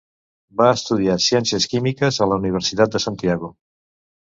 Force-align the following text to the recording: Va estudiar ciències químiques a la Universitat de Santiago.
Va 0.61 0.69
estudiar 0.77 1.17
ciències 1.25 1.69
químiques 1.75 2.19
a 2.19 2.29
la 2.33 2.41
Universitat 2.43 2.97
de 2.99 3.05
Santiago. 3.07 3.55